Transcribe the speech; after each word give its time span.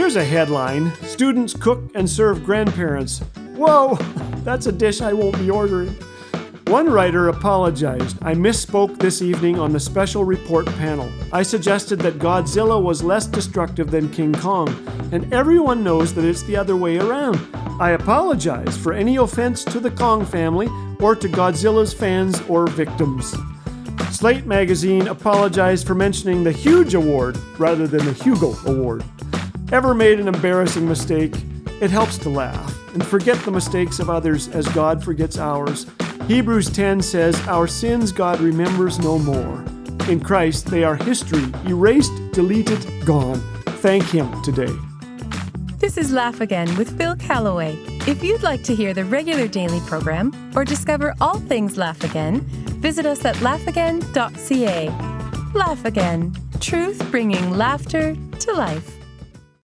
Here's 0.00 0.16
a 0.16 0.24
headline 0.24 0.94
Students 1.02 1.52
cook 1.52 1.90
and 1.94 2.08
serve 2.08 2.42
grandparents. 2.42 3.18
Whoa, 3.54 3.96
that's 4.44 4.64
a 4.64 4.72
dish 4.72 5.02
I 5.02 5.12
won't 5.12 5.38
be 5.38 5.50
ordering. 5.50 5.90
One 6.68 6.88
writer 6.88 7.28
apologized. 7.28 8.16
I 8.22 8.32
misspoke 8.32 8.98
this 8.98 9.20
evening 9.20 9.58
on 9.58 9.74
the 9.74 9.78
special 9.78 10.24
report 10.24 10.64
panel. 10.78 11.12
I 11.34 11.42
suggested 11.42 11.98
that 11.98 12.18
Godzilla 12.18 12.82
was 12.82 13.04
less 13.04 13.26
destructive 13.26 13.90
than 13.90 14.10
King 14.10 14.32
Kong, 14.32 14.70
and 15.12 15.30
everyone 15.34 15.84
knows 15.84 16.14
that 16.14 16.24
it's 16.24 16.44
the 16.44 16.56
other 16.56 16.76
way 16.76 16.96
around. 16.96 17.38
I 17.78 17.90
apologize 17.90 18.78
for 18.78 18.94
any 18.94 19.16
offense 19.16 19.64
to 19.64 19.80
the 19.80 19.90
Kong 19.90 20.24
family 20.24 20.68
or 20.98 21.14
to 21.14 21.28
Godzilla's 21.28 21.92
fans 21.92 22.40
or 22.48 22.66
victims. 22.68 23.36
Slate 24.12 24.46
magazine 24.46 25.08
apologized 25.08 25.86
for 25.86 25.94
mentioning 25.94 26.42
the 26.42 26.52
Huge 26.52 26.94
Award 26.94 27.36
rather 27.58 27.86
than 27.86 28.06
the 28.06 28.14
Hugo 28.14 28.56
Award. 28.64 29.04
Ever 29.72 29.94
made 29.94 30.18
an 30.18 30.26
embarrassing 30.26 30.88
mistake? 30.88 31.32
It 31.80 31.92
helps 31.92 32.18
to 32.18 32.28
laugh 32.28 32.76
and 32.92 33.06
forget 33.06 33.38
the 33.44 33.52
mistakes 33.52 34.00
of 34.00 34.10
others 34.10 34.48
as 34.48 34.66
God 34.70 35.04
forgets 35.04 35.38
ours. 35.38 35.86
Hebrews 36.26 36.70
10 36.70 37.00
says, 37.02 37.40
Our 37.46 37.68
sins 37.68 38.10
God 38.10 38.40
remembers 38.40 38.98
no 38.98 39.16
more. 39.16 39.64
In 40.08 40.18
Christ, 40.18 40.66
they 40.66 40.82
are 40.82 40.96
history, 40.96 41.44
erased, 41.66 42.10
deleted, 42.32 42.84
gone. 43.06 43.38
Thank 43.78 44.02
Him 44.06 44.42
today. 44.42 44.72
This 45.78 45.96
is 45.96 46.10
Laugh 46.10 46.40
Again 46.40 46.76
with 46.76 46.98
Phil 46.98 47.14
Callaway. 47.14 47.76
If 48.08 48.24
you'd 48.24 48.42
like 48.42 48.64
to 48.64 48.74
hear 48.74 48.92
the 48.92 49.04
regular 49.04 49.46
daily 49.46 49.80
program 49.86 50.32
or 50.56 50.64
discover 50.64 51.14
all 51.20 51.38
things 51.38 51.76
Laugh 51.76 52.02
Again, 52.02 52.40
visit 52.80 53.06
us 53.06 53.24
at 53.24 53.36
laughagain.ca. 53.36 54.88
Laugh 55.54 55.84
Again, 55.84 56.34
truth 56.58 57.08
bringing 57.12 57.56
laughter 57.56 58.16
to 58.40 58.52
life. 58.52 58.99